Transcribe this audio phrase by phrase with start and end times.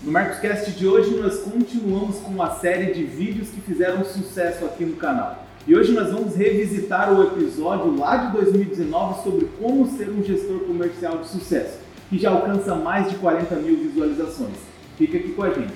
[0.00, 4.84] No Marcoscast de hoje nós continuamos com uma série de vídeos que fizeram sucesso aqui
[4.84, 5.44] no canal.
[5.66, 10.60] E hoje nós vamos revisitar o episódio lá de 2019 sobre como ser um gestor
[10.60, 14.56] comercial de sucesso, que já alcança mais de 40 mil visualizações.
[14.96, 15.74] Fica aqui com a gente.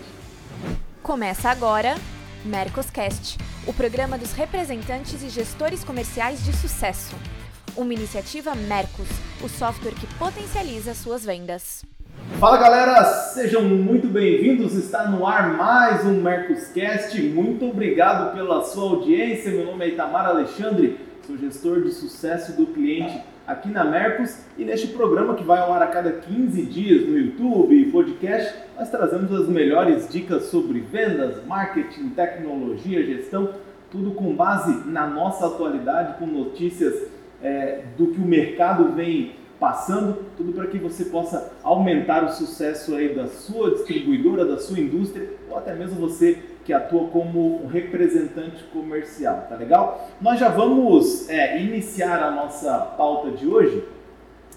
[1.03, 1.97] Começa agora
[2.45, 3.37] Mercoscast,
[3.67, 7.17] o programa dos representantes e gestores comerciais de sucesso.
[7.77, 9.09] Uma iniciativa Mercos,
[9.43, 11.83] o software que potencializa suas vendas.
[12.43, 14.75] Fala galera, sejam muito bem-vindos.
[14.75, 17.17] Está no ar mais um Mercoscast.
[17.23, 19.53] Muito obrigado pela sua audiência.
[19.53, 24.65] Meu nome é Itamar Alexandre, sou gestor de sucesso do cliente aqui na Mercos e
[24.65, 28.91] neste programa que vai ao ar a cada 15 dias no YouTube e podcast, nós
[28.91, 33.51] trazemos as melhores dicas sobre vendas, marketing, tecnologia, gestão,
[33.89, 37.05] tudo com base na nossa atualidade, com notícias
[37.41, 42.97] é, do que o mercado vem passando, tudo para que você possa aumentar o sucesso
[42.97, 47.69] aí da sua distribuidora, da sua indústria, ou até mesmo você que atua como um
[47.69, 50.11] representante comercial, tá legal?
[50.21, 53.85] Nós já vamos é, iniciar a nossa pauta de hoje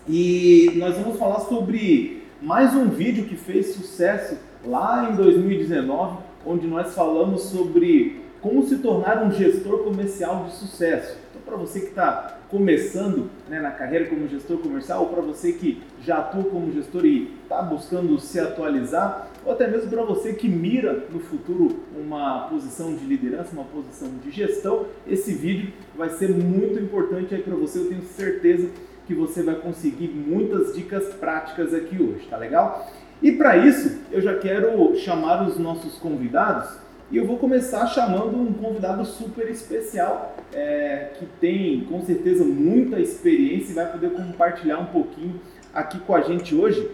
[0.10, 6.66] e nós vamos falar sobre mais um vídeo que fez sucesso lá em 2019, onde
[6.66, 11.16] nós falamos sobre como se tornar um gestor comercial de sucesso.
[11.30, 15.54] Então, para você que está começando né, na carreira como gestor comercial, ou para você
[15.54, 20.34] que já atua como gestor e está buscando se atualizar, ou até mesmo para você
[20.34, 26.10] que mira no futuro uma posição de liderança, uma posição de gestão, esse vídeo vai
[26.10, 27.80] ser muito importante aí para você.
[27.80, 28.70] Eu tenho certeza
[29.06, 32.92] que você vai conseguir muitas dicas práticas aqui hoje, tá legal?
[33.22, 38.36] E para isso, eu já quero chamar os nossos convidados e eu vou começar chamando
[38.36, 44.80] um convidado super especial, é, que tem com certeza muita experiência e vai poder compartilhar
[44.80, 45.40] um pouquinho
[45.74, 46.90] aqui com a gente hoje,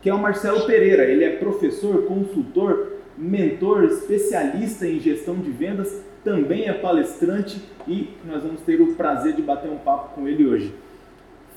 [0.00, 1.04] que é o Marcelo Pereira.
[1.04, 8.42] Ele é professor, consultor, mentor, especialista em gestão de vendas, também é palestrante e nós
[8.42, 10.74] vamos ter o prazer de bater um papo com ele hoje.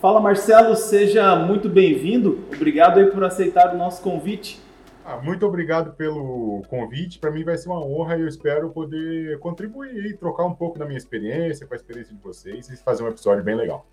[0.02, 2.40] Fala Marcelo, seja muito bem-vindo.
[2.54, 4.67] Obrigado aí por aceitar o nosso convite.
[5.10, 7.18] Ah, muito obrigado pelo convite.
[7.18, 10.78] Para mim vai ser uma honra e eu espero poder contribuir e trocar um pouco
[10.78, 13.86] da minha experiência, com a experiência de vocês e fazer um episódio bem legal.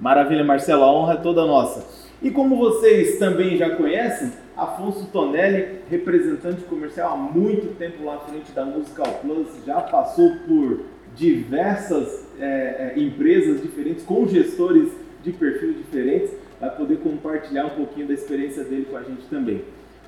[0.00, 0.82] Maravilha, Marcelo.
[0.82, 1.86] A honra é toda nossa.
[2.22, 8.20] E como vocês também já conhecem, Afonso Tonelli, representante comercial há muito tempo lá à
[8.20, 14.90] frente da Musical Plus, já passou por diversas é, é, empresas diferentes, com gestores
[15.22, 19.62] de perfil diferentes, vai poder compartilhar um pouquinho da experiência dele com a gente também.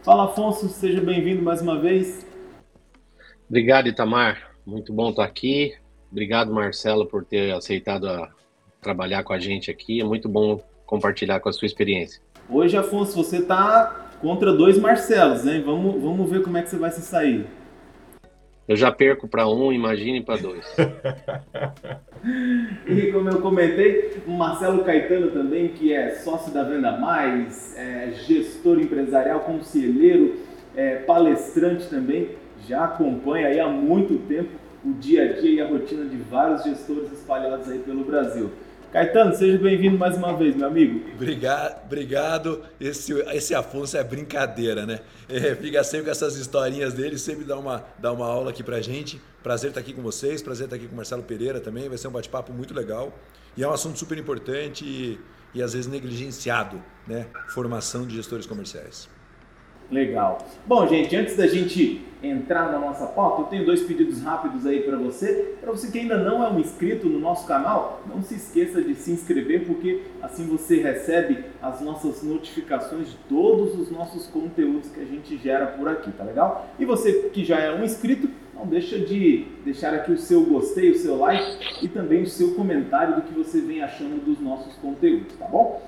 [0.06, 2.24] Fala, Afonso, seja bem-vindo mais uma vez.
[3.50, 4.52] Obrigado, Itamar.
[4.64, 5.74] Muito bom estar aqui.
[6.12, 8.30] Obrigado, Marcelo, por ter aceitado a
[8.80, 10.00] trabalhar com a gente aqui.
[10.00, 12.22] É muito bom compartilhar com a sua experiência.
[12.48, 15.60] Hoje, Afonso, você está contra dois Marcelos, hein?
[15.66, 17.44] Vamos, vamos ver como é que você vai se sair.
[18.68, 20.66] Eu já perco para um, imagine para dois.
[22.86, 28.10] e como eu comentei, o Marcelo Caetano também, que é sócio da Venda Mais, é
[28.26, 30.34] gestor empresarial, conselheiro,
[30.74, 32.30] é palestrante também,
[32.66, 34.50] já acompanha aí há muito tempo
[34.84, 38.50] o dia a dia e a rotina de vários gestores espalhados aí pelo Brasil.
[38.96, 41.06] Caetano, seja bem-vindo mais uma vez, meu amigo.
[41.16, 42.62] Obrigado, obrigado.
[42.80, 45.00] Esse, esse Afonso é brincadeira, né?
[45.28, 48.80] É, fica sempre com essas historinhas dele, sempre dá uma, dá uma aula aqui pra
[48.80, 49.20] gente.
[49.42, 51.90] Prazer estar aqui com vocês, prazer estar aqui com o Marcelo Pereira também.
[51.90, 53.12] Vai ser um bate-papo muito legal.
[53.54, 55.20] E é um assunto super importante e,
[55.52, 57.26] e às vezes negligenciado, né?
[57.48, 59.10] Formação de gestores comerciais.
[59.90, 60.38] Legal.
[60.64, 64.80] Bom, gente, antes da gente entrar na nossa pauta, eu tenho dois pedidos rápidos aí
[64.82, 65.54] para você.
[65.60, 68.94] Para você que ainda não é um inscrito no nosso canal, não se esqueça de
[68.94, 75.00] se inscrever, porque assim você recebe as nossas notificações de todos os nossos conteúdos que
[75.00, 76.68] a gente gera por aqui, tá legal?
[76.78, 80.90] E você que já é um inscrito, não deixa de deixar aqui o seu gostei,
[80.90, 84.74] o seu like e também o seu comentário do que você vem achando dos nossos
[84.76, 85.82] conteúdos, tá bom?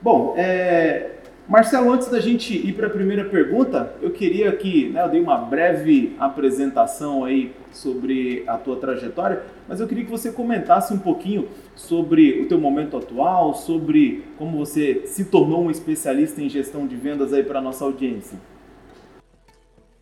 [0.00, 1.15] Bom, é,
[1.48, 5.20] Marcelo, antes da gente ir para a primeira pergunta, eu queria que, né, eu dei
[5.20, 10.98] uma breve apresentação aí sobre a tua trajetória, mas eu queria que você comentasse um
[10.98, 16.84] pouquinho sobre o teu momento atual, sobre como você se tornou um especialista em gestão
[16.84, 18.36] de vendas aí para nossa audiência.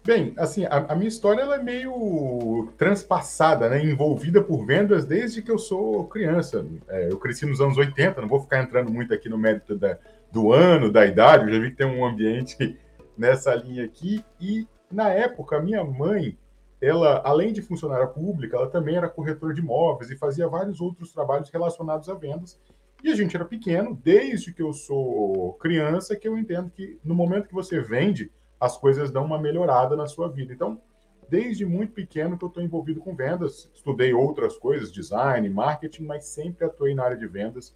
[0.03, 5.51] Bem, assim, a, a minha história é meio transpassada, né, envolvida por vendas desde que
[5.51, 6.65] eu sou criança.
[6.89, 9.99] É, eu cresci nos anos 80, não vou ficar entrando muito aqui no mérito da,
[10.35, 12.77] do ano, da idade, eu já vi que tem um ambiente
[13.17, 14.25] nessa linha aqui.
[14.41, 16.37] E na época, minha mãe,
[16.83, 21.13] ela, além de funcionária pública, ela também era corretora de imóveis e fazia vários outros
[21.13, 22.61] trabalhos relacionados a vendas.
[23.03, 27.15] E a gente era pequeno, desde que eu sou criança, que eu entendo que no
[27.15, 30.53] momento que você vende, as coisas dão uma melhorada na sua vida.
[30.53, 30.81] Então,
[31.29, 36.25] desde muito pequeno que eu estou envolvido com vendas, estudei outras coisas, design, marketing, mas
[36.25, 37.75] sempre atuei na área de vendas.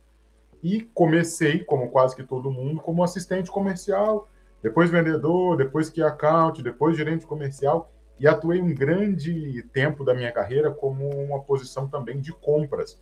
[0.63, 4.29] E comecei, como quase que todo mundo, como assistente comercial,
[4.63, 10.33] depois vendedor, depois que account, depois gerente comercial, e atuei um grande tempo da minha
[10.33, 13.01] carreira como uma posição também de compras.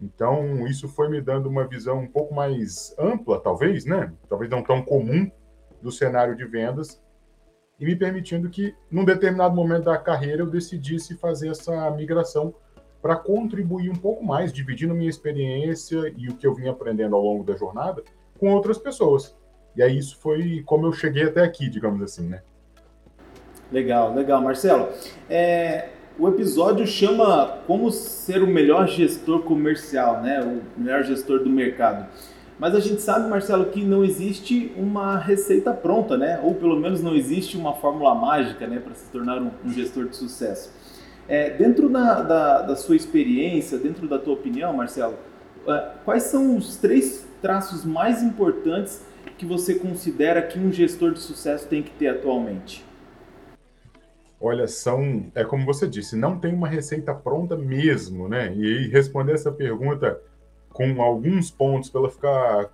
[0.00, 4.12] Então, isso foi me dando uma visão um pouco mais ampla, talvez, né?
[4.28, 5.30] Talvez não tão comum
[5.82, 7.02] do cenário de vendas,
[7.78, 12.54] e me permitindo que, num determinado momento da carreira, eu decidisse fazer essa migração
[13.04, 17.20] para contribuir um pouco mais, dividindo minha experiência e o que eu vim aprendendo ao
[17.20, 18.02] longo da jornada
[18.40, 19.36] com outras pessoas.
[19.76, 22.40] E aí isso foi como eu cheguei até aqui, digamos assim, né?
[23.70, 24.88] Legal, legal, Marcelo.
[25.28, 30.40] É, o episódio chama Como ser o melhor gestor comercial, né?
[30.40, 32.08] O melhor gestor do mercado.
[32.58, 36.40] Mas a gente sabe, Marcelo, que não existe uma receita pronta, né?
[36.42, 40.08] Ou pelo menos não existe uma fórmula mágica, né, para se tornar um, um, gestor
[40.08, 40.72] de sucesso.
[41.28, 45.14] É, dentro da, da, da, sua experiência, dentro da tua opinião, Marcelo,
[45.66, 49.02] é, quais são os três traços mais importantes
[49.38, 52.84] que você considera que um gestor de sucesso tem que ter atualmente?
[54.40, 58.54] Olha, são, é como você disse, não tem uma receita pronta mesmo, né?
[58.54, 60.20] E responder essa pergunta
[60.70, 62.70] com alguns pontos para ela ficar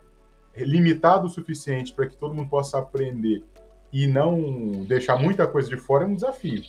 [0.57, 3.45] limitado o suficiente para que todo mundo possa aprender
[3.93, 6.63] e não deixar muita coisa de fora é um desafio.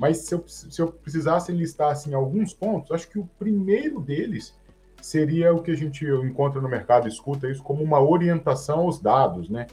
[0.00, 4.58] Mas se eu, se eu precisasse listar assim, alguns pontos, acho que o primeiro deles
[5.02, 9.50] seria o que a gente encontra no mercado, escuta isso como uma orientação aos dados,
[9.50, 9.66] né?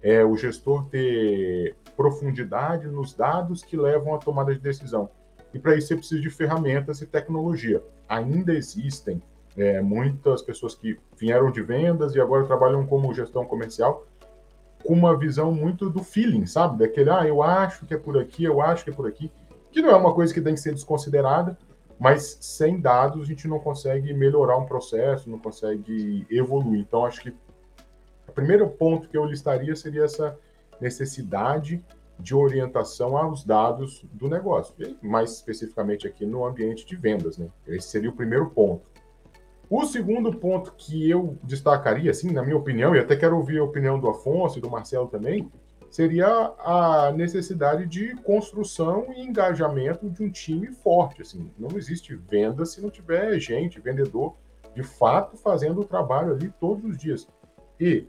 [0.00, 5.10] É o gestor ter profundidade nos dados que levam à tomada de decisão.
[5.52, 7.82] E para isso você precisa de ferramentas e tecnologia.
[8.08, 9.20] Ainda existem
[9.56, 14.06] é, muitas pessoas que vieram de vendas e agora trabalham como gestão comercial
[14.84, 16.78] com uma visão muito do feeling, sabe?
[16.78, 19.30] Daquele, ah, eu acho que é por aqui, eu acho que é por aqui,
[19.72, 21.56] que não é uma coisa que tem que ser desconsiderada,
[21.98, 26.80] mas sem dados a gente não consegue melhorar um processo, não consegue evoluir.
[26.80, 27.30] Então, acho que
[28.28, 30.38] o primeiro ponto que eu listaria seria essa
[30.80, 31.84] necessidade
[32.18, 37.48] de orientação aos dados do negócio, mais especificamente aqui no ambiente de vendas, né?
[37.66, 38.90] Esse seria o primeiro ponto.
[39.68, 43.64] O segundo ponto que eu destacaria, assim, na minha opinião, e até quero ouvir a
[43.64, 45.50] opinião do Afonso e do Marcelo também,
[45.92, 46.26] seria
[46.58, 51.20] a necessidade de construção e engajamento de um time forte.
[51.20, 54.34] Assim, não existe venda se não tiver gente, vendedor,
[54.74, 57.28] de fato, fazendo o trabalho ali todos os dias.
[57.78, 58.06] E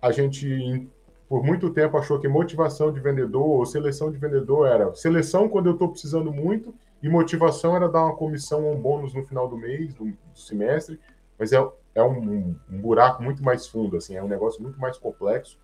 [0.00, 0.88] a gente,
[1.28, 5.66] por muito tempo, achou que motivação de vendedor ou seleção de vendedor era seleção quando
[5.66, 9.48] eu estou precisando muito e motivação era dar uma comissão ou um bônus no final
[9.48, 10.98] do mês, do, semestre,
[11.38, 11.58] mas é,
[11.94, 15.58] é um, um, buraco muito mais fundo, assim, é um negócio muito mais complexo.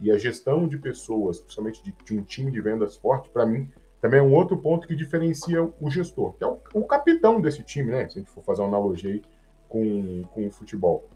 [0.00, 3.70] E a gestão de pessoas, principalmente de, de um time de vendas forte, para mim,
[4.00, 7.62] também é um outro ponto que diferencia o gestor, que é o, o, capitão desse
[7.62, 8.08] time, né?
[8.08, 9.22] Se a gente for fazer uma analogia aí
[9.68, 11.08] com, com o futebol.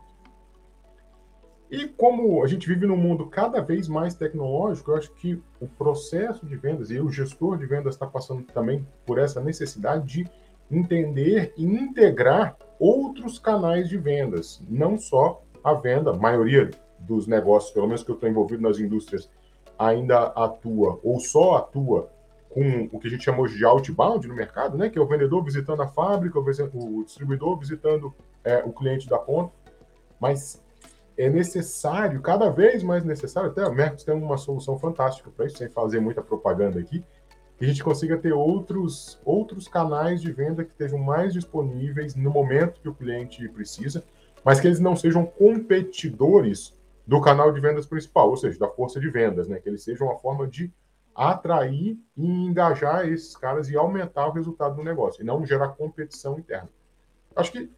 [1.70, 5.69] E como a gente vive num mundo cada vez mais tecnológico, eu acho que o
[5.69, 10.30] processo de vendas e o gestor de vendas está passando também por essa necessidade de
[10.70, 17.73] entender e integrar outros canais de vendas, não só a venda, a maioria dos negócios,
[17.73, 19.31] pelo menos que eu estou envolvido nas indústrias,
[19.79, 22.11] ainda atua ou só atua
[22.49, 24.88] com o que a gente chamou de outbound no mercado, né?
[24.88, 28.12] que é o vendedor visitando a fábrica, o distribuidor visitando
[28.43, 29.52] é, o cliente da ponta,
[30.19, 30.62] mas
[31.17, 35.59] é necessário, cada vez mais necessário, até a Mercos tem uma solução fantástica para isso,
[35.59, 37.05] sem fazer muita propaganda aqui,
[37.59, 42.31] que a gente consiga ter outros, outros canais de venda que estejam mais disponíveis no
[42.31, 44.05] momento que o cliente precisa,
[44.45, 46.73] mas que eles não sejam competidores
[47.09, 49.59] do canal de vendas principal, ou seja, da força de vendas, né?
[49.59, 50.71] Que eles sejam uma forma de
[51.15, 56.38] atrair e engajar esses caras e aumentar o resultado do negócio, e não gerar competição
[56.38, 56.69] interna.
[57.35, 57.71] Acho que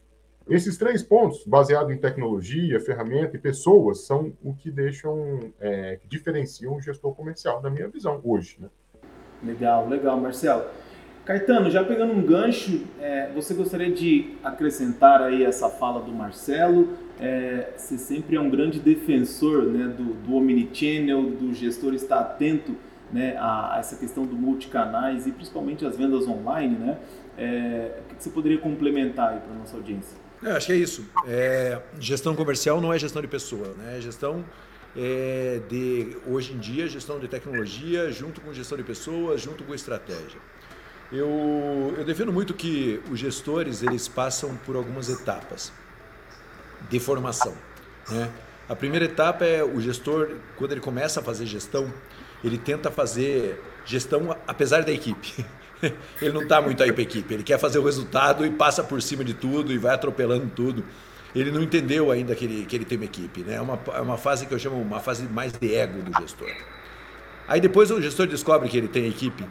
[0.49, 6.09] esses três pontos, baseado em tecnologia, ferramenta e pessoas, são o que deixam, é, que
[6.09, 8.59] diferenciam o gestor comercial, na minha visão, hoje.
[8.59, 8.69] Né?
[9.45, 10.65] Legal, legal, Marcelo.
[11.25, 16.99] Caetano, já pegando um gancho, é, você gostaria de acrescentar aí essa fala do Marcelo?
[17.21, 22.75] É, você sempre é um grande defensor né, do, do omnichannel, do gestor estar atento
[23.13, 26.99] né, a, a, essa questão do multicanais e principalmente as vendas online, né?
[27.37, 30.17] É, o que você poderia complementar para a nossa audiência?
[30.43, 31.05] Eu acho que é isso.
[31.27, 33.99] É, gestão comercial não é gestão de pessoa, né?
[33.99, 34.43] É gestão
[34.97, 39.75] é, de hoje em dia gestão de tecnologia junto com gestão de pessoas, junto com
[39.75, 40.41] estratégia.
[41.13, 45.73] Eu, eu defendo muito que os gestores eles passam por algumas etapas
[46.89, 47.55] de formação.
[48.09, 48.31] Né?
[48.69, 51.93] A primeira etapa é o gestor, quando ele começa a fazer gestão,
[52.43, 55.45] ele tenta fazer gestão apesar da equipe.
[56.23, 58.85] ele não está muito aí para a equipe, ele quer fazer o resultado e passa
[58.85, 60.85] por cima de tudo e vai atropelando tudo.
[61.35, 63.43] Ele não entendeu ainda que ele, que ele tem uma equipe.
[63.43, 63.55] Né?
[63.55, 66.51] É, uma, é uma fase que eu chamo uma fase mais de ego do gestor.
[67.47, 69.45] Aí depois o gestor descobre que ele tem equipe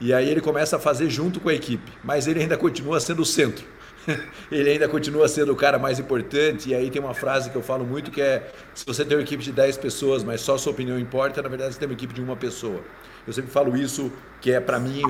[0.00, 3.22] e aí ele começa a fazer junto com a equipe, mas ele ainda continua sendo
[3.22, 3.64] o centro.
[4.50, 6.70] ele ainda continua sendo o cara mais importante.
[6.70, 9.22] E aí tem uma frase que eu falo muito que é: se você tem uma
[9.22, 12.14] equipe de 10 pessoas, mas só sua opinião importa, na verdade você tem uma equipe
[12.14, 12.80] de uma pessoa.
[13.26, 15.02] Eu sempre falo isso, que é para mim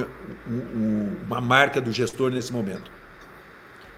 [1.27, 2.91] uma marca do gestor nesse momento.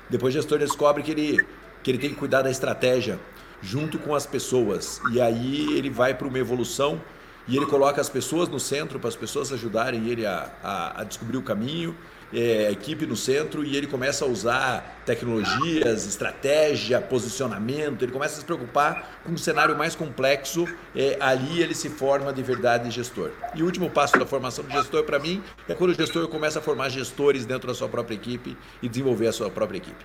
[0.08, 1.46] Depois o gestor descobre que ele,
[1.82, 3.18] que ele tem que cuidar da estratégia
[3.62, 5.00] junto com as pessoas.
[5.10, 7.00] E aí ele vai para uma evolução
[7.48, 11.04] e ele coloca as pessoas no centro para as pessoas ajudarem ele a, a, a
[11.04, 11.96] descobrir o caminho
[12.32, 18.40] é, equipe no centro e ele começa a usar tecnologias, estratégia, posicionamento, ele começa a
[18.40, 23.30] se preocupar com um cenário mais complexo, é, ali ele se forma de verdade gestor.
[23.54, 26.58] E o último passo da formação do gestor, para mim, é quando o gestor começa
[26.58, 30.04] a formar gestores dentro da sua própria equipe e desenvolver a sua própria equipe.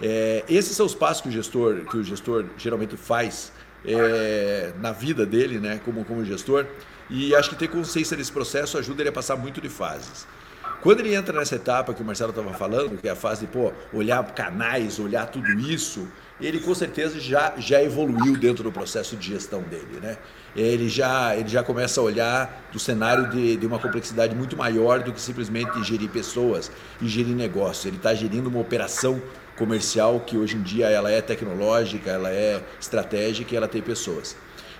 [0.00, 3.52] É, esses são os passos que o gestor, que o gestor geralmente faz
[3.84, 6.66] é, na vida dele, né, como, como gestor,
[7.08, 10.26] e acho que ter consciência desse processo ajuda ele a passar muito de fases.
[10.82, 13.46] Quando ele entra nessa etapa que o Marcelo estava falando, que é a fase de
[13.52, 16.06] pô, olhar canais, olhar tudo isso,
[16.40, 19.98] ele com certeza já, já evoluiu dentro do processo de gestão dele.
[20.00, 20.16] Né?
[20.54, 25.02] Ele, já, ele já começa a olhar do cenário de, de uma complexidade muito maior
[25.02, 27.88] do que simplesmente gerir pessoas e gerir negócio.
[27.88, 29.20] Ele está gerindo uma operação
[29.56, 34.36] comercial que hoje em dia ela é tecnológica, ela é estratégica e ela tem pessoas.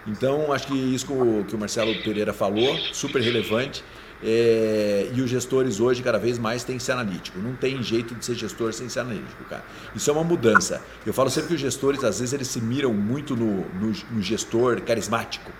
[0.06, 1.06] Então, acho que isso
[1.48, 3.82] que o Marcelo Pereira falou, super relevante.
[4.22, 7.38] É, e os gestores hoje cada vez mais têm que ser analítico.
[7.38, 9.64] Não tem jeito de ser gestor sem ser analítico, cara.
[9.94, 10.82] Isso é uma mudança.
[11.04, 14.22] Eu falo sempre que os gestores, às vezes, eles se miram muito no, no, no
[14.22, 15.50] gestor carismático.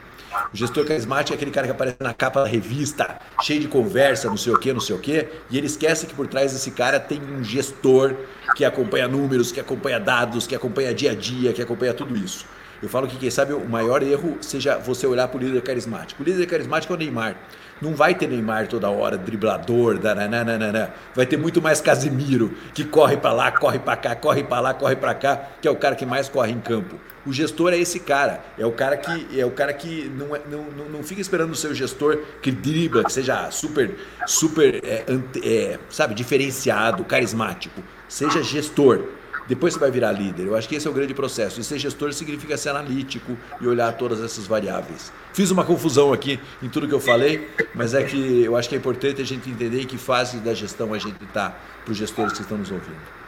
[0.52, 4.28] O gestor carismático é aquele cara que aparece na capa da revista, cheio de conversa,
[4.28, 6.70] não sei o que, não sei o que, e ele esquece que por trás desse
[6.70, 8.14] cara tem um gestor
[8.54, 12.46] que acompanha números, que acompanha dados, que acompanha dia a dia, que acompanha tudo isso.
[12.82, 16.22] Eu falo que, quem sabe, o maior erro seja você olhar para o líder carismático.
[16.22, 17.36] O líder carismático é o Neymar.
[17.80, 20.94] Não vai ter Neymar toda hora, driblador, dananana.
[21.14, 24.74] vai ter muito mais Casimiro, que corre para lá, corre para cá, corre para lá,
[24.74, 26.98] corre para cá, que é o cara que mais corre em campo.
[27.26, 30.40] O gestor é esse cara, é o cara que é o cara que não, é,
[30.48, 35.04] não, não, não fica esperando o seu gestor que dribla, que seja super, super, é,
[35.42, 37.82] é, sabe, diferenciado, carismático.
[38.08, 39.02] Seja gestor.
[39.48, 40.46] Depois você vai virar líder.
[40.46, 41.60] Eu acho que esse é o grande processo.
[41.60, 45.12] E ser gestor significa ser analítico e olhar todas essas variáveis.
[45.32, 48.74] Fiz uma confusão aqui em tudo que eu falei, mas é que eu acho que
[48.74, 51.96] é importante a gente entender em que fase da gestão a gente está para os
[51.96, 53.26] gestores que estão nos ouvindo.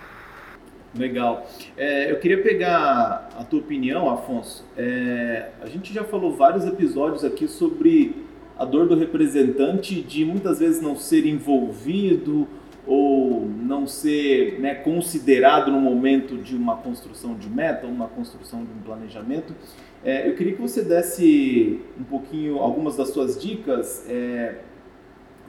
[0.96, 1.48] Legal.
[1.76, 4.64] É, eu queria pegar a tua opinião, Afonso.
[4.76, 8.26] É, a gente já falou vários episódios aqui sobre
[8.58, 12.48] a dor do representante de muitas vezes não ser envolvido
[12.88, 18.73] ou não ser né, considerado no momento de uma construção de meta, uma construção de
[18.73, 19.54] um planejamento.
[20.02, 24.07] É, eu queria que você desse um pouquinho, algumas das suas dicas.
[24.09, 24.54] É,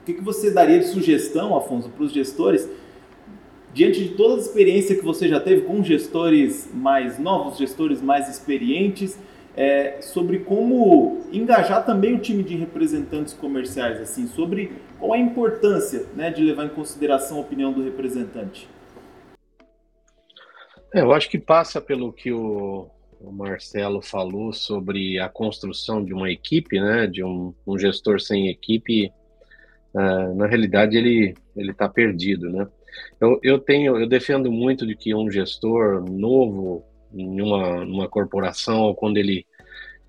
[0.00, 2.68] o que, que você daria de sugestão, Afonso, para os gestores,
[3.72, 8.28] diante de toda a experiência que você já teve com gestores mais novos, gestores mais
[8.28, 9.18] experientes,
[9.56, 16.06] é, sobre como engajar também o time de representantes comerciais, assim, sobre qual a importância
[16.14, 18.68] né, de levar em consideração a opinião do representante.
[20.94, 22.88] É, eu acho que passa pelo que o,
[23.20, 28.48] o, Marcelo falou sobre a construção de uma equipe, né, de um, um gestor sem
[28.48, 29.12] equipe,
[29.94, 32.66] uh, na realidade ele ele está perdido, né?
[33.20, 38.82] Eu, eu tenho, eu defendo muito de que um gestor novo em uma, uma corporação,
[38.82, 39.46] ou quando ele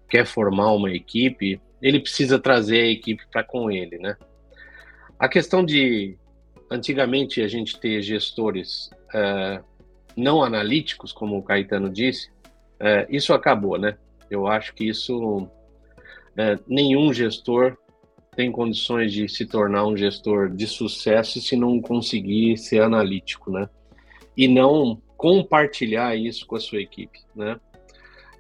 [0.10, 4.16] quer formar uma equipe, ele precisa trazer a equipe para com ele, né?
[5.18, 6.18] A questão de
[6.70, 9.64] antigamente a gente ter gestores uh,
[10.16, 12.30] não analíticos, como o Caetano disse,
[12.80, 13.98] uh, isso acabou, né?
[14.30, 15.50] Eu acho que isso uh,
[16.68, 17.78] nenhum gestor
[18.36, 23.70] tem condições de se tornar um gestor de sucesso se não conseguir ser analítico, né?
[24.38, 27.60] E não compartilhar isso com a sua equipe, né?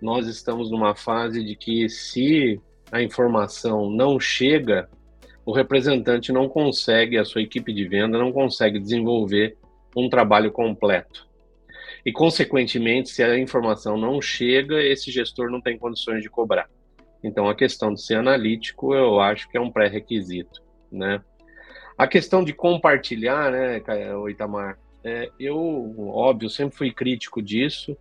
[0.01, 2.59] Nós estamos numa fase de que se
[2.91, 4.89] a informação não chega,
[5.45, 9.55] o representante não consegue, a sua equipe de venda não consegue desenvolver
[9.95, 11.29] um trabalho completo.
[12.03, 16.67] E, consequentemente, se a informação não chega, esse gestor não tem condições de cobrar.
[17.23, 21.21] Então, a questão de ser analítico, eu acho que é um pré-requisito, né?
[21.95, 23.79] A questão de compartilhar, né,
[24.31, 27.97] Itamar, é, eu, óbvio, sempre fui crítico disso,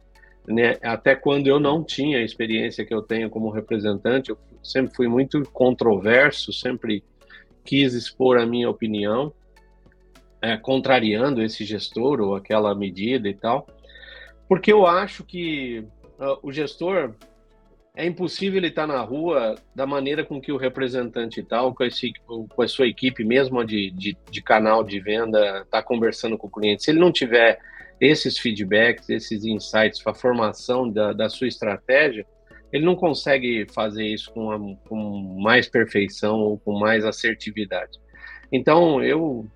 [0.46, 0.76] né?
[0.82, 5.08] Até quando eu não tinha a experiência que eu tenho como representante, eu, sempre fui
[5.08, 7.02] muito controverso, sempre
[7.64, 9.32] quis expor a minha opinião,
[10.42, 13.66] é, contrariando esse gestor ou aquela medida e tal,
[14.48, 15.84] porque eu acho que
[16.18, 17.14] uh, o gestor
[18.00, 22.12] é impossível ele estar na rua da maneira com que o representante tal, com, esse,
[22.26, 26.50] com a sua equipe, mesmo de, de, de canal de venda, está conversando com o
[26.50, 26.82] cliente.
[26.82, 27.58] Se ele não tiver
[28.00, 32.26] esses feedbacks, esses insights para a formação da, da sua estratégia,
[32.72, 37.98] ele não consegue fazer isso com, a, com mais perfeição ou com mais assertividade.
[38.50, 39.46] Então, eu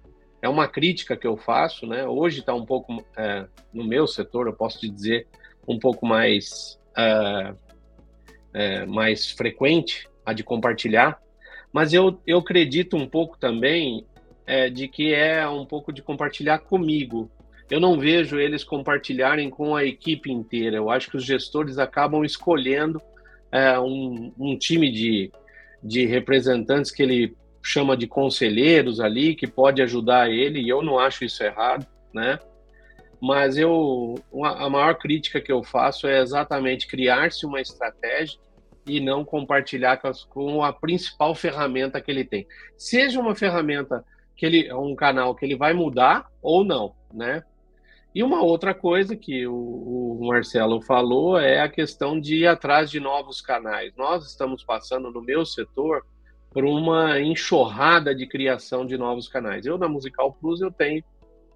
[0.43, 2.07] é uma crítica que eu faço, né?
[2.07, 5.27] Hoje está um pouco é, no meu setor, eu posso te dizer
[5.67, 7.55] um pouco mais é,
[8.55, 11.21] é, mais frequente a de compartilhar,
[11.73, 14.07] mas eu, eu acredito um pouco também
[14.47, 17.31] é, de que é um pouco de compartilhar comigo.
[17.71, 20.77] Eu não vejo eles compartilharem com a equipe inteira.
[20.77, 23.01] Eu acho que os gestores acabam escolhendo
[23.51, 25.33] é, um, um time de,
[25.83, 30.99] de representantes que ele chama de conselheiros ali, que pode ajudar ele, e eu não
[30.99, 32.39] acho isso errado, né?
[33.25, 38.39] Mas eu, a maior crítica que eu faço é exatamente criar-se uma estratégia
[38.87, 42.47] e não compartilhar com, a principal ferramenta que ele tem.
[42.77, 44.05] Seja uma ferramenta
[44.37, 47.43] que ele, um canal que ele vai mudar ou não, né?
[48.15, 49.55] E uma outra coisa que o,
[50.21, 53.95] o Marcelo falou é a questão de ir atrás de novos canais.
[53.97, 56.05] Nós estamos passando no meu setor
[56.51, 59.65] por uma enxurrada de criação de novos canais.
[59.65, 61.03] Eu na Musical Plus eu tenho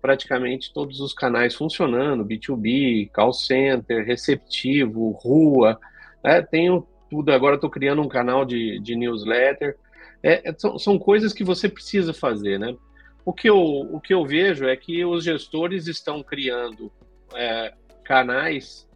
[0.00, 5.78] praticamente todos os canais funcionando, B2B, call center, receptivo, rua,
[6.22, 6.42] né?
[6.42, 7.32] tenho tudo.
[7.32, 9.76] Agora estou criando um canal de, de newsletter.
[10.22, 12.76] É, é, são, são coisas que você precisa fazer, né?
[13.24, 16.90] O que eu, o que eu vejo é que os gestores estão criando
[17.34, 17.74] é,
[18.04, 18.88] canais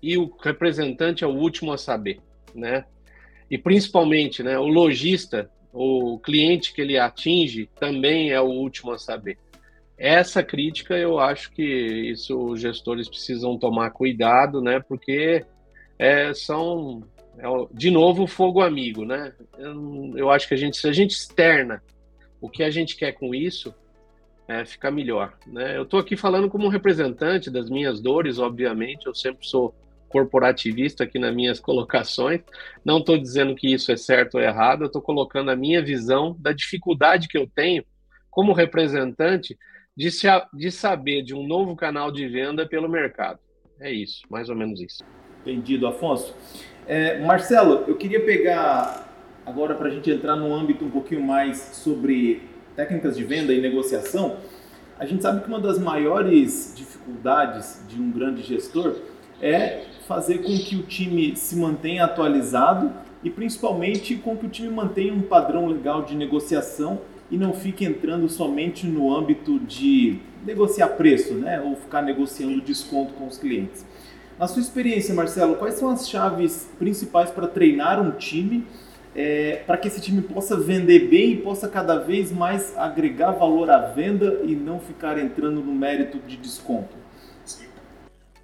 [0.00, 2.20] e o representante é o último a saber,
[2.54, 2.84] né?
[3.50, 8.98] E principalmente, né, o lojista, o cliente que ele atinge também é o último a
[8.98, 9.38] saber.
[9.96, 14.80] Essa crítica eu acho que isso os gestores precisam tomar cuidado, né?
[14.80, 15.44] Porque
[15.98, 17.02] é, são
[17.38, 19.32] é, de novo, fogo amigo, né?
[19.58, 21.82] Eu, eu, acho que a gente, se a gente externa
[22.40, 23.74] o que a gente quer com isso,
[24.46, 25.76] é, fica melhor, né?
[25.76, 29.74] Eu estou aqui falando como representante das minhas dores, obviamente, eu sempre sou
[30.08, 32.40] corporativista aqui nas minhas colocações,
[32.84, 36.36] não estou dizendo que isso é certo ou errado, eu estou colocando a minha visão
[36.38, 37.84] da dificuldade que eu tenho
[38.30, 39.56] como representante
[39.96, 43.38] de, se, de saber de um novo canal de venda pelo mercado.
[43.80, 45.04] É isso, mais ou menos isso.
[45.40, 46.34] Entendido, Afonso.
[46.86, 49.12] É, Marcelo, eu queria pegar
[49.44, 52.42] agora para a gente entrar num âmbito um pouquinho mais sobre
[52.76, 54.36] técnicas de venda e negociação.
[54.98, 58.96] A gente sabe que uma das maiores dificuldades de um grande gestor
[59.40, 64.68] é fazer com que o time se mantenha atualizado e principalmente com que o time
[64.68, 70.88] mantenha um padrão legal de negociação e não fique entrando somente no âmbito de negociar
[70.88, 73.84] preço, né, ou ficar negociando desconto com os clientes.
[74.38, 78.66] Na sua experiência, Marcelo, quais são as chaves principais para treinar um time
[79.14, 83.70] é, para que esse time possa vender bem e possa cada vez mais agregar valor
[83.70, 86.96] à venda e não ficar entrando no mérito de desconto?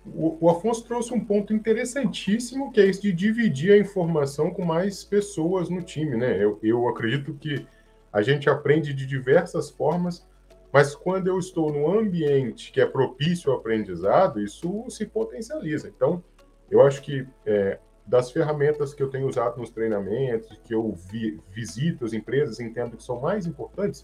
[0.06, 4.64] O, o Afonso trouxe um ponto interessantíssimo, que é esse de dividir a informação com
[4.64, 6.42] mais pessoas no time, né?
[6.42, 7.66] Eu, eu acredito que
[8.12, 10.28] a gente aprende de diversas formas
[10.72, 15.88] mas quando eu estou num ambiente que é propício ao aprendizado, isso se potencializa.
[15.88, 16.22] Então,
[16.70, 21.40] eu acho que é, das ferramentas que eu tenho usado nos treinamentos, que eu vi,
[21.50, 24.02] visito as empresas, entendo que são mais importantes,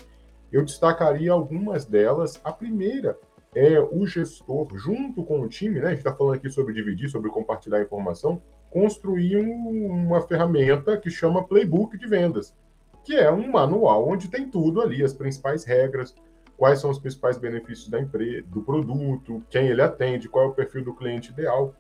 [0.51, 2.41] eu destacaria algumas delas.
[2.43, 3.17] A primeira
[3.55, 5.87] é o gestor, junto com o time, né?
[5.87, 11.11] A gente está falando aqui sobre dividir, sobre compartilhar informação, construir um, uma ferramenta que
[11.11, 12.53] chama Playbook de Vendas,
[13.07, 16.13] que é um manual onde tem tudo ali, as principais regras,
[16.57, 20.53] quais são os principais benefícios da empresa, do produto, quem ele atende, qual é o
[20.53, 21.73] perfil do cliente ideal.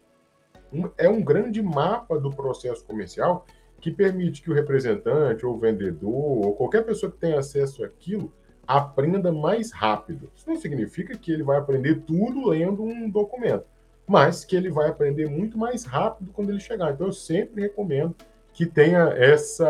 [0.72, 3.44] Um, é um grande mapa do processo comercial
[3.80, 8.32] que permite que o representante, ou o vendedor, ou qualquer pessoa que tenha acesso àquilo,
[8.64, 10.30] aprenda mais rápido.
[10.36, 13.64] Isso não significa que ele vai aprender tudo lendo um documento,
[14.06, 16.92] mas que ele vai aprender muito mais rápido quando ele chegar.
[16.92, 18.14] Então, eu sempre recomendo
[18.56, 19.68] que tenha essa,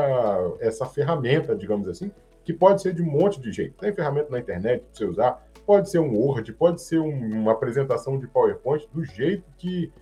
[0.60, 2.12] essa ferramenta, digamos assim,
[2.44, 3.76] que pode ser de um monte de jeito.
[3.78, 7.50] Tem ferramenta na internet para você usar, pode ser um Word, pode ser um, uma
[7.50, 9.92] apresentação de PowerPoint, do jeito que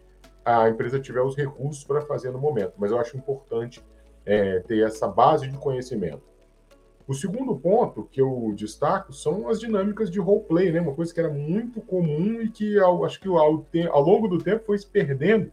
[0.45, 2.75] a empresa tiver os recursos para fazer no momento.
[2.77, 3.83] Mas eu acho importante
[4.27, 6.23] é, ter essa base de conhecimento.
[7.09, 10.83] O segundo ponto que eu destaco são as dinâmicas de roleplay, né?
[10.83, 14.37] Uma coisa que era muito comum e que ao, acho que ao, ao longo do
[14.37, 15.51] tempo foi se perdendo,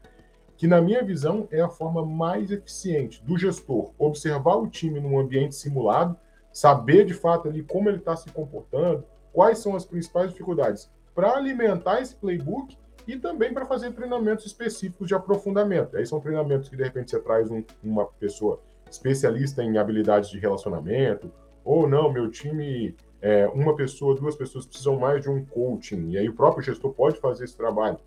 [0.61, 5.17] que, na minha visão, é a forma mais eficiente do gestor observar o time num
[5.17, 6.15] ambiente simulado,
[6.53, 11.35] saber de fato ali como ele está se comportando, quais são as principais dificuldades, para
[11.35, 15.97] alimentar esse playbook e também para fazer treinamentos específicos de aprofundamento.
[15.97, 20.37] Aí são treinamentos que, de repente, você traz um, uma pessoa especialista em habilidades de
[20.37, 21.33] relacionamento,
[21.65, 26.19] ou não, meu time, é, uma pessoa, duas pessoas precisam mais de um coaching, e
[26.19, 27.97] aí o próprio gestor pode fazer esse trabalho.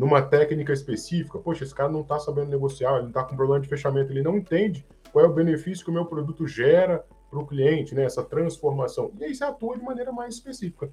[0.00, 3.68] Numa técnica específica, poxa, esse cara não está sabendo negociar, ele está com problema de
[3.68, 4.82] fechamento, ele não entende
[5.12, 9.12] qual é o benefício que o meu produto gera para o cliente, né, essa transformação.
[9.18, 10.90] E aí você atua de maneira mais específica.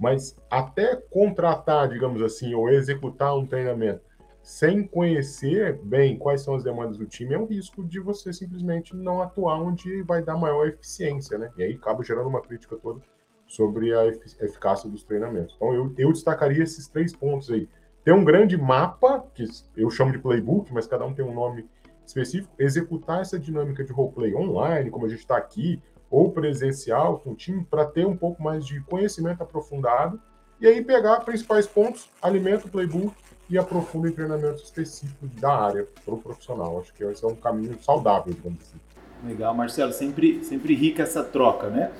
[0.00, 4.00] Mas até contratar, digamos assim, ou executar um treinamento
[4.42, 8.96] sem conhecer bem quais são as demandas do time, é um risco de você simplesmente
[8.96, 11.50] não atuar onde vai dar maior eficiência, né?
[11.58, 13.02] E aí acaba gerando uma crítica toda
[13.46, 15.54] sobre a eficácia dos treinamentos.
[15.56, 17.68] Então, eu, eu destacaria esses três pontos aí.
[18.06, 19.44] Tem um grande mapa, que
[19.76, 21.68] eu chamo de playbook, mas cada um tem um nome
[22.06, 22.54] específico.
[22.56, 27.34] Executar essa dinâmica de roleplay online, como a gente está aqui, ou presencial com o
[27.34, 30.20] time, para ter um pouco mais de conhecimento aprofundado.
[30.60, 33.12] E aí pegar principais pontos, alimenta o playbook
[33.50, 36.78] e aprofunda em treinamentos específicos da área para o profissional.
[36.78, 38.78] Acho que esse é um caminho saudável, digamos assim.
[39.26, 41.90] Legal, Marcelo, sempre, sempre rica essa troca, né?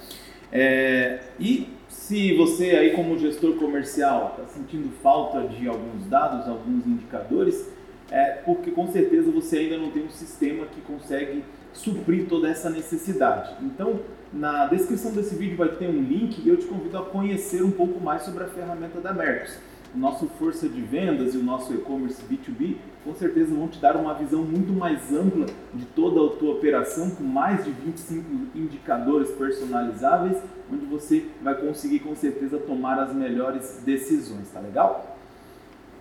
[0.52, 6.86] É, e se você aí como gestor comercial está sentindo falta de alguns dados, alguns
[6.86, 7.68] indicadores,
[8.10, 12.70] é porque com certeza você ainda não tem um sistema que consegue suprir toda essa
[12.70, 13.54] necessidade.
[13.60, 14.00] Então,
[14.32, 17.70] na descrição desse vídeo vai ter um link e eu te convido a conhecer um
[17.70, 19.58] pouco mais sobre a ferramenta da Mercos
[19.96, 23.96] o nosso força de vendas e o nosso e-commerce B2B com certeza vão te dar
[23.96, 29.30] uma visão muito mais ampla de toda a tua operação, com mais de 25 indicadores
[29.30, 35.16] personalizáveis, onde você vai conseguir com certeza tomar as melhores decisões, tá legal?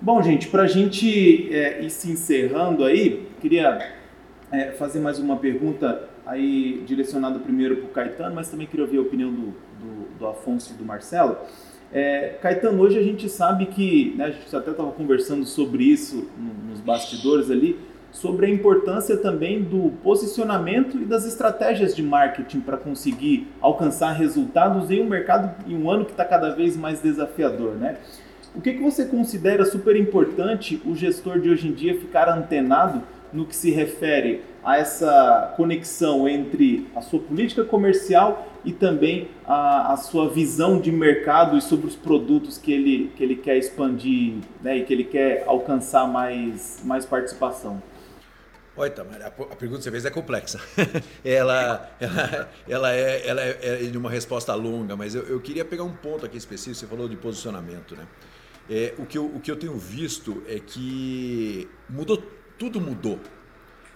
[0.01, 3.93] Bom, gente, para a gente é, ir se encerrando aí, queria
[4.51, 8.97] é, fazer mais uma pergunta aí direcionada primeiro para o Caetano, mas também queria ouvir
[8.97, 11.37] a opinião do, do, do Afonso e do Marcelo.
[11.95, 16.27] É, Caetano, hoje a gente sabe que, né, a gente até estava conversando sobre isso
[16.67, 17.79] nos bastidores ali,
[18.11, 24.91] sobre a importância também do posicionamento e das estratégias de marketing para conseguir alcançar resultados
[24.91, 27.95] em um mercado, em um ano que está cada vez mais desafiador, né?
[28.53, 33.03] O que, que você considera super importante o gestor de hoje em dia ficar antenado
[33.31, 39.93] no que se refere a essa conexão entre a sua política comercial e também a,
[39.93, 44.39] a, sua visão de mercado e sobre os produtos que ele, que ele quer expandir
[44.61, 47.81] né, e que ele quer alcançar mais, mais participação.
[48.75, 50.59] Oi, Tamara, a pergunta que você fez é complexa.
[51.23, 55.63] ela, ela, ela, é, ela é, é, de uma resposta longa, mas eu, eu, queria
[55.63, 56.75] pegar um ponto aqui específico.
[56.75, 58.05] Você falou de posicionamento, né?
[58.69, 62.21] É, o, que eu, o que eu tenho visto é que mudou,
[62.57, 63.19] tudo mudou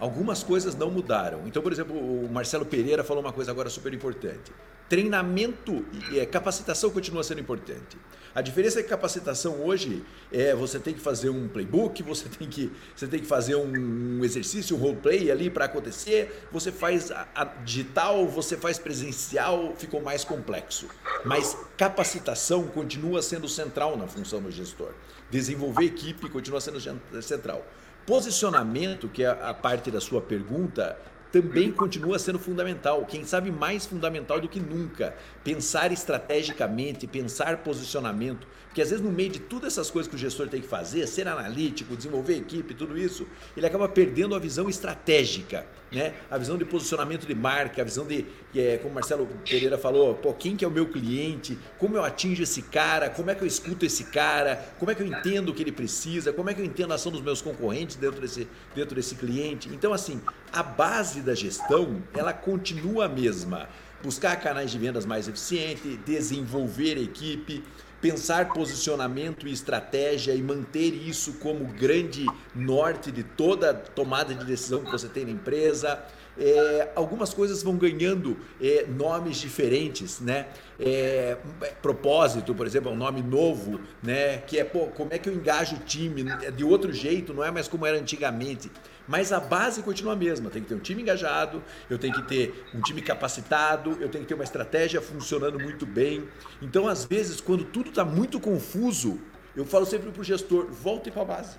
[0.00, 1.46] Algumas coisas não mudaram.
[1.46, 4.50] Então, por exemplo, o Marcelo Pereira falou uma coisa agora super importante.
[4.88, 7.98] Treinamento e é, capacitação continua sendo importante.
[8.34, 12.48] A diferença é que capacitação hoje é você tem que fazer um playbook, você tem
[12.48, 16.46] que, você tem que fazer um exercício, um roleplay ali para acontecer.
[16.50, 20.88] Você faz a, a digital, você faz presencial, ficou mais complexo.
[21.24, 24.92] Mas capacitação continua sendo central na função do gestor.
[25.30, 26.80] Desenvolver equipe continua sendo
[27.20, 27.64] central.
[28.10, 30.98] Posicionamento, que é a parte da sua pergunta,
[31.32, 35.14] também continua sendo fundamental, quem sabe mais fundamental do que nunca.
[35.44, 40.18] Pensar estrategicamente, pensar posicionamento, porque às vezes no meio de todas essas coisas que o
[40.18, 44.68] gestor tem que fazer, ser analítico, desenvolver equipe, tudo isso, ele acaba perdendo a visão
[44.68, 46.14] estratégica, né?
[46.30, 50.32] A visão de posicionamento de marca, a visão de, é, como Marcelo Pereira falou, pô,
[50.32, 53.46] quem que é o meu cliente, como eu atingo esse cara, como é que eu
[53.48, 56.60] escuto esse cara, como é que eu entendo o que ele precisa, como é que
[56.60, 59.68] eu entendo a ação dos meus concorrentes dentro desse, dentro desse cliente.
[59.68, 60.20] Então, assim,
[60.52, 63.68] a base da gestão, ela continua a mesma.
[64.02, 67.62] Buscar canais de vendas mais eficientes, desenvolver equipe,
[68.00, 74.82] pensar posicionamento e estratégia e manter isso como grande norte de toda tomada de decisão
[74.82, 76.02] que você tem na empresa.
[76.38, 80.46] É, algumas coisas vão ganhando é, nomes diferentes, né?
[80.78, 81.36] É,
[81.82, 84.38] propósito, por exemplo, é um nome novo, né?
[84.38, 87.44] Que é pô, como é que eu engajo o time é de outro jeito, não
[87.44, 88.70] é mais como era antigamente.
[89.10, 90.50] Mas a base continua a mesma.
[90.50, 94.22] Tem que ter um time engajado, eu tenho que ter um time capacitado, eu tenho
[94.22, 96.28] que ter uma estratégia funcionando muito bem.
[96.62, 99.18] Então, às vezes, quando tudo está muito confuso,
[99.56, 101.58] eu falo sempre para o gestor: volte para a base.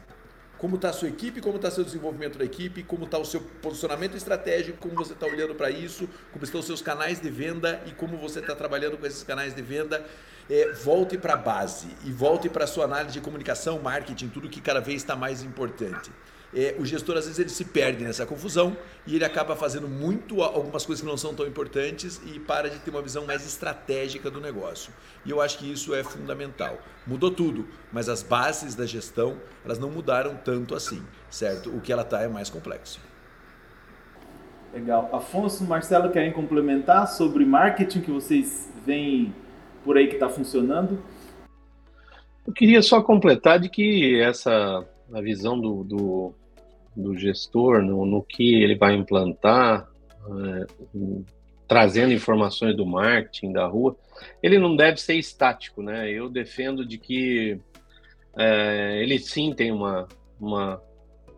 [0.58, 3.42] Como está a sua equipe, como está seu desenvolvimento da equipe, como está o seu
[3.62, 7.84] posicionamento estratégico, como você está olhando para isso, como estão os seus canais de venda
[7.86, 10.06] e como você está trabalhando com esses canais de venda.
[10.50, 14.48] É, volte para a base e volte para a sua análise de comunicação, marketing, tudo
[14.48, 16.10] que cada vez está mais importante.
[16.54, 18.76] É, o gestor às vezes ele se perde nessa confusão
[19.08, 22.80] e ele acaba fazendo muito algumas coisas que não são tão importantes e para de
[22.80, 24.94] ter uma visão mais estratégica do negócio.
[25.26, 26.78] E eu acho que isso é fundamental.
[27.08, 31.70] Mudou tudo, mas as bases da gestão elas não mudaram tanto assim, certo?
[31.70, 33.00] O que ela está é mais complexo.
[34.74, 35.10] Legal.
[35.14, 39.34] Afonso, Marcelo, querem complementar sobre marketing que vocês veem
[39.84, 41.02] por aí que está funcionando?
[42.46, 46.34] Eu queria só completar de que essa a visão do, do,
[46.96, 49.88] do gestor no, no, que ele vai implantar,
[50.28, 50.66] é,
[51.68, 53.96] trazendo informações do marketing da rua,
[54.44, 56.10] ele não deve ser estático, né?
[56.12, 57.60] Eu defendo de que
[58.38, 60.08] é, ele sim tem uma,
[60.40, 60.82] uma,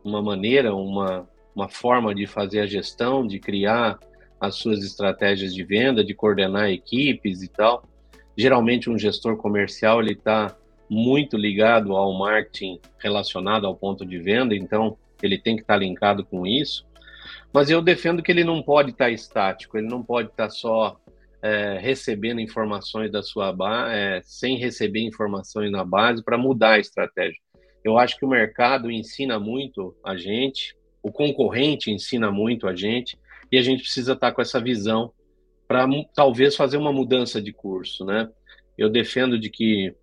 [0.04, 4.00] uma maneira, uma, uma forma de fazer a gestão, de criar
[4.39, 7.84] as suas estratégias de venda, de coordenar equipes e tal.
[8.36, 10.56] Geralmente um gestor comercial ele está
[10.89, 15.79] muito ligado ao marketing relacionado ao ponto de venda, então ele tem que estar tá
[15.79, 16.86] linkado com isso.
[17.53, 20.49] Mas eu defendo que ele não pode estar tá estático, ele não pode estar tá
[20.49, 20.99] só
[21.41, 26.79] é, recebendo informações da sua base, é, sem receber informações na base para mudar a
[26.79, 27.39] estratégia.
[27.83, 33.17] Eu acho que o mercado ensina muito a gente, o concorrente ensina muito a gente,
[33.51, 35.12] e a gente precisa estar com essa visão
[35.67, 38.29] para talvez fazer uma mudança de curso, né?
[38.77, 39.93] Eu defendo de que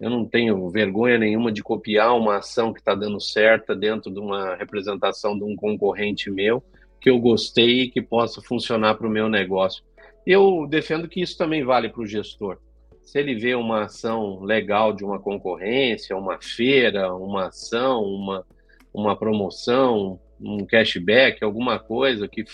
[0.00, 4.18] eu não tenho vergonha nenhuma de copiar uma ação que está dando certa dentro de
[4.18, 6.62] uma representação de um concorrente meu,
[7.00, 9.84] que eu gostei e que possa funcionar para o meu negócio.
[10.26, 12.58] Eu defendo que isso também vale para o gestor.
[13.02, 18.46] Se ele vê uma ação legal de uma concorrência, uma feira, uma ação, uma,
[18.94, 22.44] uma promoção, um cashback, alguma coisa que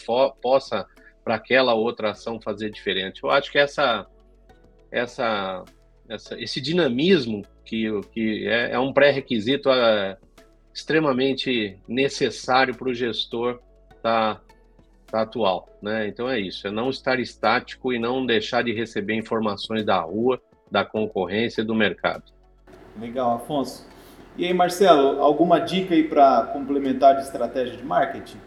[0.41, 0.87] possa
[1.23, 3.23] para aquela outra ação fazer diferente.
[3.23, 4.07] Eu acho que essa
[4.91, 5.65] essa
[6.09, 10.17] essa, esse dinamismo que, que é, é um pré-requisito é,
[10.73, 14.41] extremamente necessário para o gestor estar tá,
[15.11, 15.69] tá atual.
[15.83, 16.09] Né?
[16.09, 20.41] Então é isso, é não estar estático e não deixar de receber informações da rua,
[20.71, 22.25] da concorrência e do mercado.
[22.99, 23.87] Legal, Afonso.
[24.37, 28.39] E aí, Marcelo, alguma dica aí para complementar de estratégia de marketing?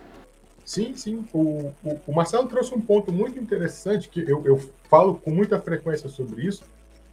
[0.64, 1.26] Sim, sim.
[1.34, 4.58] O, o, o, Marcelo trouxe um ponto muito interessante que eu, eu
[4.90, 6.64] falo com muita frequência sobre isso,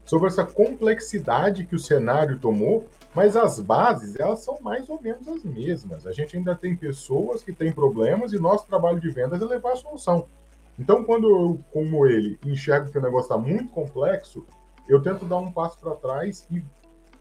[0.09, 5.29] sobre essa complexidade que o cenário tomou, mas as bases, elas são mais ou menos
[5.29, 6.07] as mesmas.
[6.07, 9.73] A gente ainda tem pessoas que têm problemas e nosso trabalho de vendas é levar
[9.73, 10.27] a solução.
[10.79, 14.47] Então, quando eu, como ele, enxergo que o negócio está muito complexo,
[14.89, 16.65] eu tento dar um passo para trás e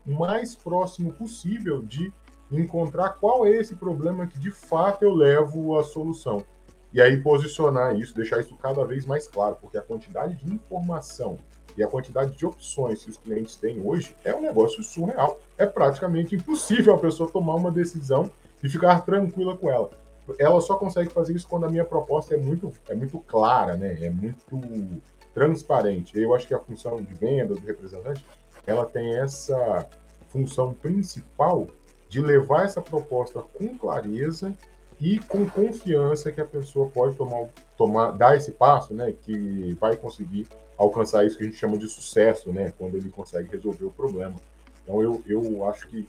[0.06, 2.14] mais próximo possível de
[2.50, 6.46] encontrar qual é esse problema que de fato eu levo à solução.
[6.94, 11.38] E aí posicionar isso, deixar isso cada vez mais claro, porque a quantidade de informação
[11.78, 15.40] e a quantidade de opções que os clientes têm hoje é um negócio surreal.
[15.58, 18.32] É praticamente impossível a pessoa tomar uma decisão
[18.64, 19.92] e ficar tranquila com ela.
[20.40, 23.96] Ela só consegue fazer isso quando a minha proposta é muito, é muito clara, né?
[24.02, 25.02] é muito
[25.34, 26.20] transparente.
[26.20, 28.26] Eu acho que a função de venda do representante
[28.66, 29.88] ela tem essa
[30.28, 31.68] função principal
[32.10, 34.54] de levar essa proposta com clareza
[35.00, 39.96] e com confiança que a pessoa pode tomar, tomar dar esse passo, né, que vai
[39.96, 42.72] conseguir alcançar isso que a gente chama de sucesso, né?
[42.78, 44.36] Quando ele consegue resolver o problema.
[44.84, 46.08] Então, eu, eu acho que,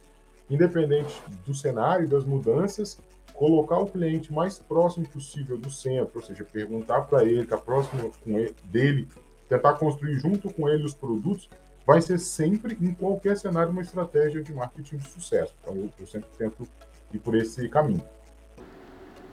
[0.51, 2.99] independente do cenário, das mudanças,
[3.33, 7.63] colocar o cliente mais próximo possível do centro, ou seja, perguntar para ele, estar tá
[7.63, 9.09] próximo ele, dele,
[9.49, 11.49] tentar construir junto com ele os produtos,
[11.87, 15.55] vai ser sempre, em qualquer cenário, uma estratégia de marketing de sucesso.
[15.63, 16.69] Então, eu, eu sempre tento
[17.13, 18.05] ir por esse caminho.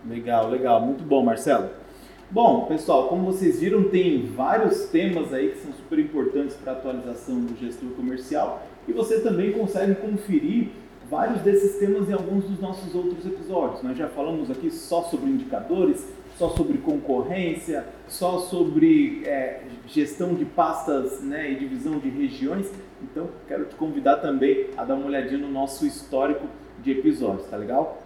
[0.06, 0.80] Legal, legal.
[0.80, 1.85] Muito bom, Marcelo.
[2.36, 6.76] Bom, pessoal, como vocês viram, tem vários temas aí que são super importantes para a
[6.76, 10.68] atualização do gestor comercial e você também consegue conferir
[11.10, 13.82] vários desses temas em alguns dos nossos outros episódios.
[13.82, 16.06] Nós já falamos aqui só sobre indicadores,
[16.38, 22.70] só sobre concorrência, só sobre é, gestão de pastas né, e divisão de regiões.
[23.02, 26.48] Então, quero te convidar também a dar uma olhadinha no nosso histórico
[26.84, 28.05] de episódios, tá legal?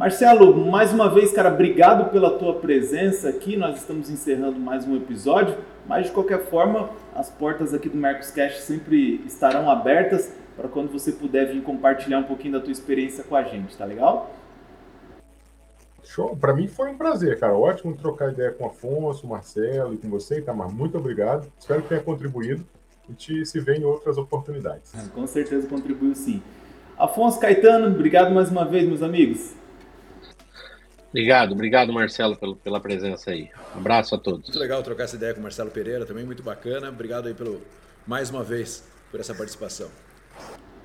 [0.00, 3.54] Marcelo, mais uma vez, cara, obrigado pela tua presença aqui.
[3.54, 8.62] Nós estamos encerrando mais um episódio, mas de qualquer forma, as portas aqui do Mercoscast
[8.62, 13.36] sempre estarão abertas para quando você puder vir compartilhar um pouquinho da tua experiência com
[13.36, 14.34] a gente, tá legal?
[16.02, 17.52] Show, para mim foi um prazer, cara.
[17.52, 20.72] Ótimo trocar ideia com o Afonso, Marcelo e com você, Itamar.
[20.72, 21.46] Muito obrigado.
[21.58, 22.66] Espero que tenha contribuído
[23.06, 24.94] e te se vê em outras oportunidades.
[25.14, 26.42] Com certeza contribuiu sim.
[26.98, 29.59] Afonso Caetano, obrigado mais uma vez, meus amigos.
[31.10, 33.50] Obrigado, obrigado Marcelo pelo, pela presença aí.
[33.74, 34.48] Um abraço a todos.
[34.48, 36.88] Muito legal trocar essa ideia com o Marcelo Pereira, também muito bacana.
[36.88, 37.60] Obrigado aí pelo
[38.06, 39.88] mais uma vez por essa participação.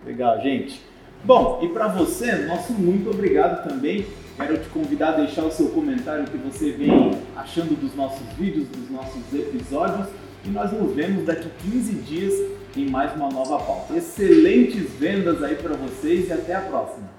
[0.03, 0.81] Legal, gente.
[1.23, 4.05] Bom, e para você, nosso muito obrigado também.
[4.35, 6.91] Quero te convidar a deixar o seu comentário que você vem
[7.35, 10.07] achando dos nossos vídeos, dos nossos episódios.
[10.43, 12.33] E nós nos vemos daqui 15 dias
[12.75, 13.95] em mais uma nova pauta.
[13.95, 17.14] Excelentes vendas aí para vocês e até a próxima.